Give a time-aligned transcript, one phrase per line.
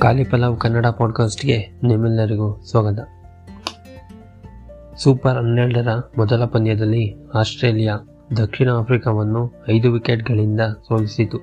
[0.00, 3.08] ಖಾಲಿ ಪಲಾವ್ ಕನ್ನಡ ಪಾಡ್ಕಾಸ್ಟ್ಗೆ ನಿಮ್ಮೆಲ್ಲರಿಗೂ ಸ್ವಾಗತ.
[4.96, 5.88] ಸೂಪರ್ ಹನ್ನೆರಡರ
[6.18, 7.98] ಮೊದಲ ಪಂದ್ಯದಲ್ಲಿ ಆಸ್ಟ್ರೇಲಿಯಾ
[8.36, 11.38] ದಕ್ಷಿಣ ಆಫ್ರಿಕಾವನ್ನು ಐದು ವಿಕೆಟ್ಗಳಿಂದ ಸೋಲಿಸಿತು.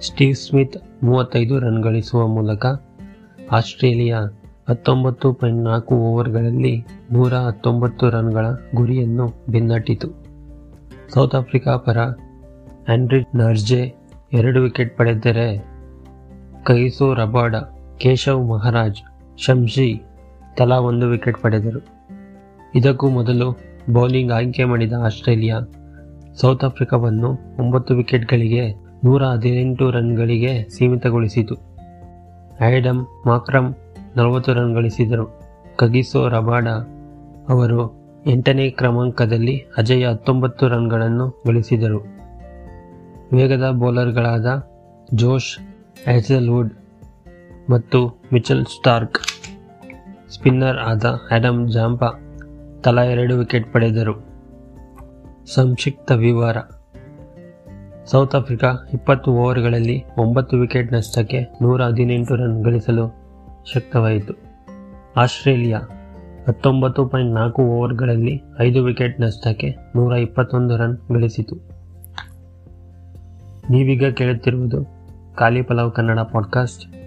[0.00, 2.66] ಸ್ಟೀವ್ ಸ್ಮಿತ್ ಮೂವತ್ತೈದು ರನ್ ಗಳಿಸುವ ಮೂಲಕ
[3.52, 4.20] ಆಸ್ಟ್ರೇಲಿಯಾ
[4.68, 10.08] ಹತ್ತೊಂಬತ್ತು ಪಾಯಿಂಟ್ ನಾಲ್ಕು ಓವರ್ಗಳಲ್ಲಿ ನೂರ ಹತ್ತೊಂಬತ್ತು ರನ್ಗಳ ಗುರಿಯನ್ನು ಬೆನ್ನಟ್ಟಿತು.
[11.14, 11.98] ಸೌತ್ ಆಫ್ರಿಕಾ ಪರ
[12.88, 13.94] ಆಂಡ್ರಿಡ್ ನರ್ಜೆ
[14.32, 15.70] ಎರಡು ವಿಕೆಟ್ ಪಡೆದರೆ
[16.64, 17.54] Kagiso Rabada
[18.00, 18.98] Keshav Maharaj
[19.38, 20.02] Shamsi
[20.56, 21.80] ತಲಾ ಒಂದು ವಿಕೆಟ್ ಪಡೆದರು.
[22.74, 23.58] ಇದಕ್ಕೂ ಮೊದಲು
[23.92, 25.60] ಬೌಲಿಂಗ್ ಆಯ್ಕೆ ಮಾಡಿದ ಆಸ್ಟ್ರೇಲಿಯಾ
[26.36, 28.70] ಸೌತ್ ಆಫ್ರಿಕಾವನ್ನು ಒಂಬತ್ತು ವಿಕೆಟ್ಗಳಿಗೆ
[29.04, 31.54] ನೂರ ಹದಿನೆಂಟು ರನ್ಗಳಿಗೆ ಸೀಮಿತಗೊಳಿಸಿತು.
[32.60, 33.74] ಆ್ಯಡಮ್ ಮಾಕ್ರಮ್
[34.16, 35.40] ನಲವತ್ತು ರನ್ ಗಳಿಸಿದರು.
[35.76, 36.68] ಕಗಿಸೋ ರಬಾಡ
[37.48, 37.80] ಅವರು
[38.26, 42.00] ಎಂಟನೇ ಕ್ರಮಾಂಕದಲ್ಲಿ ಅಜಯ ಹತ್ತೊಂಬತ್ತು ರನ್ಗಳನ್ನು ಗಳಿಸಿದರು.
[43.32, 44.66] ವೇಗದ ಬೌಲರ್ಗಳಾದ
[45.14, 45.58] ಜೋಶ್
[46.04, 46.74] ಹ್ಯಾಸಲ್ವುಡ್
[47.70, 49.18] ಮತ್ತು ಮಿಚೆಲ್ ಸ್ಟಾರ್ಕ್.
[50.30, 52.08] ಸ್ಪಿನ್ನರ್ ಆದ ಆಡಮ್ ಜಾಂಪಾ
[52.84, 54.26] ತಲಾ ಎರಡು ವಿಕೆಟ್ ಪಡೆದರು.
[55.46, 56.56] ಸಂಕ್ಷಿಪ್ತ ವಿವರ.
[58.06, 63.14] ಸೌತ್ ಆಫ್ರಿಕಾ ಇಪ್ಪತ್ತು ಓವರ್ಗಳಲ್ಲಿ ಒಂಬತ್ತು ವಿಕೆಟ್ ನಷ್ಟಕ್ಕೆ ನೂರ ಹದಿನೆಂಟು ರನ್ ಗಳಿಸಲು
[63.74, 64.34] ಶಕ್ತವಾಯಿತು.
[65.16, 65.78] ಆಸ್ಟ್ರೇಲಿಯಾ
[66.48, 71.56] ಹತ್ತೊಂಬತ್ತು ಪಾಯಿಂಟ್ ನಾಲ್ಕು ಓವರ್ಗಳಲ್ಲಿ ಐದು ವಿಕೆಟ್ ನಷ್ಟಕ್ಕೆ ನೂರ ಇಪ್ಪತ್ತೊಂದು ರನ್ ಗಳಿಸಿತು.
[73.70, 74.86] ನೀವೀಗ ಕೇಳುತ್ತಿರುವುದು
[75.34, 76.99] ಖಾಲಿ ಪಲಾವ್ ಕನ್ನಡ ಪಾಡ್ಕಾಸ್ಟ್.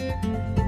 [0.00, 0.59] Música